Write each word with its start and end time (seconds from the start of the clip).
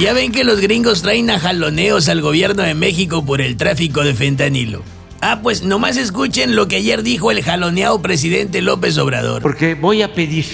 Ya 0.00 0.12
ven 0.12 0.32
que 0.32 0.44
los 0.44 0.60
gringos 0.60 1.02
traen 1.02 1.30
a 1.30 1.38
jaloneos 1.38 2.08
al 2.08 2.20
gobierno 2.20 2.62
de 2.62 2.74
México 2.74 3.24
por 3.24 3.40
el 3.40 3.56
tráfico 3.56 4.02
de 4.02 4.14
fentanilo. 4.14 4.82
Ah, 5.20 5.40
pues 5.42 5.62
nomás 5.62 5.96
escuchen 5.96 6.54
lo 6.54 6.68
que 6.68 6.76
ayer 6.76 7.02
dijo 7.02 7.30
el 7.30 7.42
jaloneado 7.42 8.00
presidente 8.02 8.62
López 8.62 8.98
Obrador. 8.98 9.42
Porque 9.42 9.74
voy 9.74 10.02
a 10.02 10.14
pedir 10.14 10.44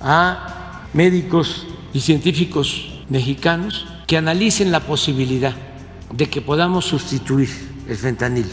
a 0.00 0.84
médicos 0.92 1.66
y 1.92 2.00
científicos 2.00 2.88
mexicanos 3.08 3.86
que 4.06 4.16
analicen 4.16 4.72
la 4.72 4.80
posibilidad 4.80 5.54
de 6.12 6.26
que 6.28 6.40
podamos 6.40 6.86
sustituir 6.86 7.48
el 7.88 7.96
fentanilo 7.96 8.48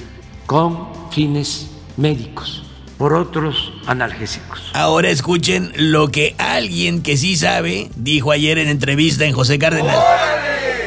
con 0.46 1.12
fines 1.12 1.68
médicos 1.98 2.65
por 2.98 3.14
otros 3.14 3.74
analgésicos. 3.86 4.72
Ahora 4.74 5.10
escuchen 5.10 5.72
lo 5.76 6.10
que 6.10 6.36
alguien 6.38 7.02
que 7.02 7.18
sí 7.18 7.36
sabe 7.36 7.90
dijo 7.96 8.32
ayer 8.32 8.58
en 8.58 8.70
entrevista 8.70 9.26
en 9.26 9.34
José 9.34 9.60
Cárdenas. 9.60 9.96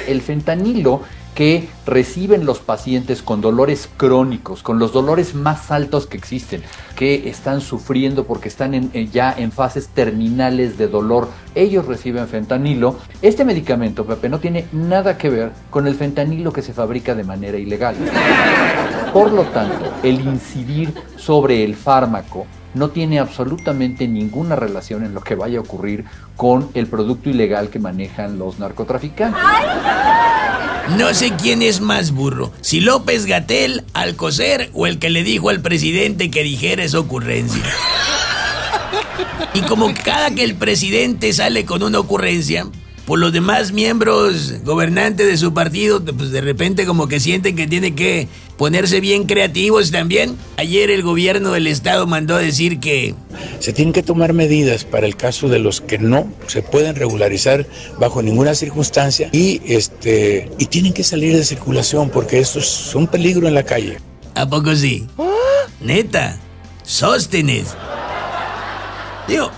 El 0.07 0.23
fentanilo 0.23 1.03
que 1.39 1.69
reciben 1.87 2.45
los 2.45 2.59
pacientes 2.59 3.23
con 3.23 3.41
dolores 3.41 3.89
crónicos, 3.97 4.65
con 4.65 4.81
los 4.81 4.93
dolores 4.93 5.37
más 5.37 5.71
altos 5.71 6.09
que 6.09 6.17
existen, 6.17 6.65
que 6.97 7.29
están 7.29 7.61
sufriendo 7.61 8.25
porque 8.25 8.49
están 8.49 8.75
en, 8.75 8.91
eh, 8.93 9.09
ya 9.13 9.33
en 9.39 9.53
fases 9.53 9.87
terminales 9.87 10.79
de 10.79 10.89
dolor, 10.89 11.29
ellos 11.55 11.87
reciben 11.87 12.27
fentanilo. 12.27 12.97
Este 13.23 13.45
medicamento, 13.45 14.05
Pepe, 14.05 14.29
no 14.29 14.41
tiene 14.41 14.67
nada 14.73 15.17
que 15.17 15.31
ver 15.31 15.53
con 15.71 15.87
el 15.87 15.95
fentanilo 15.95 16.53
que 16.53 16.63
se 16.63 16.73
fabrica 16.73 17.15
de 17.15 17.23
manera 17.23 17.57
ilegal. 17.57 17.95
Por 19.13 19.33
lo 19.33 19.45
tanto, 19.45 19.93
el 20.03 20.21
incidir 20.21 20.93
sobre 21.17 21.65
el 21.65 21.75
fármaco 21.77 22.47
no 22.75 22.91
tiene 22.91 23.19
absolutamente 23.19 24.07
ninguna 24.07 24.57
relación 24.57 25.05
en 25.05 25.15
lo 25.15 25.21
que 25.21 25.35
vaya 25.35 25.59
a 25.59 25.63
ocurrir 25.63 26.05
con 26.37 26.71
el 26.75 26.87
producto 26.87 27.31
ilegal 27.31 27.71
que 27.71 27.79
manejan 27.79 28.39
los 28.39 28.59
narcotraficantes. 28.59 29.43
No 30.97 31.13
sé 31.13 31.33
quién 31.41 31.63
es 31.63 31.81
más 31.81 32.13
burro, 32.13 32.53
si 32.61 32.81
López 32.81 33.27
Gatel, 33.27 33.85
Alcocer 33.93 34.71
o 34.75 34.87
el 34.87 34.99
que 34.99 35.11
le 35.11 35.23
dijo 35.23 35.51
al 35.51 35.61
presidente 35.61 36.31
que 36.31 36.43
dijera 36.43 36.83
esa 36.83 36.99
ocurrencia. 36.99 37.65
Y 39.55 39.61
como 39.63 39.93
cada 40.05 40.31
que 40.31 40.45
el 40.45 40.55
presidente 40.55 41.33
sale 41.33 41.65
con 41.65 41.83
una 41.83 41.99
ocurrencia, 41.99 42.67
por 43.09 43.19
los 43.19 43.33
demás 43.33 43.73
miembros 43.73 44.63
gobernantes 44.65 45.27
de 45.27 45.39
su 45.39 45.55
partido, 45.55 46.05
pues 46.05 46.31
de 46.31 46.43
repente 46.43 46.85
como 46.85 47.09
que 47.09 47.21
sienten 47.21 47.57
que 47.57 47.67
tiene 47.67 47.95
que 47.95 48.29
ponerse 48.59 49.01
bien 49.01 49.25
creativos 49.25 49.91
también. 49.91 50.37
Ayer 50.59 50.91
el 50.91 51.03
gobierno 51.03 51.53
del 51.53 51.69
estado 51.69 52.07
mandó 52.07 52.37
a 52.37 52.39
decir 52.41 52.81
que... 52.81 53.15
Se 53.61 53.73
tienen 53.73 53.95
que 53.95 54.03
tomar 54.03 54.35
medidas 54.35 54.85
para 54.85 55.07
el 55.07 55.17
caso 55.17 55.49
de 55.49 55.59
los 55.59 55.81
que 55.81 55.97
no 55.97 56.31
se 56.49 56.61
pueden 56.61 56.97
regularizar 56.97 57.67
bajo 57.99 58.21
ninguna 58.21 58.55
circunstancia 58.55 59.31
y, 59.33 59.63
este, 59.65 60.51
y 60.59 60.67
tienen 60.67 60.93
que 60.93 61.03
salir 61.03 61.35
de 61.35 61.47
circulación 61.47 62.11
porque 62.11 62.41
esto 62.41 62.59
es 62.59 62.95
un 62.95 63.07
peligro 63.07 63.49
en 63.49 63.55
la 63.55 63.63
calle. 63.63 63.97
¿A 64.35 64.47
poco 64.47 64.77
sí? 64.77 65.07
Neta, 65.81 66.39
sóstenes. 66.83 67.69
Digo, 69.27 69.51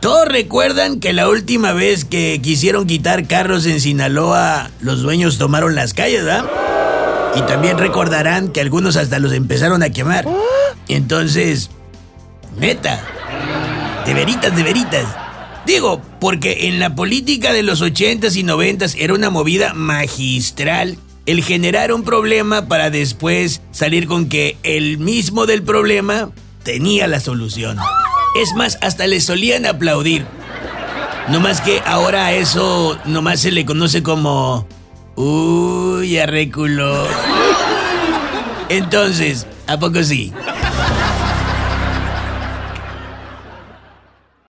todos 0.00 0.28
recuerdan 0.28 1.00
que 1.00 1.12
la 1.12 1.28
última 1.28 1.72
vez 1.72 2.04
que 2.04 2.40
quisieron 2.42 2.86
quitar 2.86 3.26
carros 3.26 3.66
en 3.66 3.80
Sinaloa, 3.80 4.70
los 4.80 5.02
dueños 5.02 5.38
tomaron 5.38 5.74
las 5.74 5.94
calles, 5.94 6.24
¿verdad? 6.24 6.44
Y 7.34 7.42
también 7.42 7.78
recordarán 7.78 8.48
que 8.48 8.60
algunos 8.60 8.96
hasta 8.96 9.18
los 9.18 9.32
empezaron 9.32 9.82
a 9.82 9.90
quemar. 9.90 10.26
Entonces, 10.88 11.70
neta, 12.58 13.02
de 14.06 14.14
veritas, 14.14 14.54
de 14.56 14.62
veritas. 14.62 15.06
Digo, 15.66 16.00
porque 16.20 16.68
en 16.68 16.78
la 16.78 16.94
política 16.94 17.52
de 17.52 17.62
los 17.62 17.82
80s 17.82 18.36
y 18.36 18.44
90s 18.44 18.94
era 18.98 19.14
una 19.14 19.30
movida 19.30 19.74
magistral 19.74 20.96
el 21.26 21.42
generar 21.42 21.92
un 21.92 22.04
problema 22.04 22.68
para 22.68 22.88
después 22.88 23.60
salir 23.72 24.06
con 24.06 24.28
que 24.28 24.56
el 24.62 24.98
mismo 24.98 25.44
del 25.46 25.62
problema 25.62 26.30
tenía 26.62 27.08
la 27.08 27.18
solución. 27.18 27.78
Es 28.42 28.54
más, 28.54 28.78
hasta 28.82 29.06
le 29.06 29.20
solían 29.20 29.66
aplaudir. 29.66 30.26
No 31.28 31.40
más 31.40 31.60
que 31.60 31.80
ahora 31.86 32.26
a 32.26 32.32
eso 32.32 32.98
nomás 33.04 33.40
se 33.40 33.50
le 33.50 33.64
conoce 33.64 34.02
como... 34.02 34.66
Uy, 35.16 36.18
arreculo. 36.18 37.06
Entonces, 38.68 39.46
¿a 39.66 39.78
poco 39.78 40.02
sí? 40.02 40.32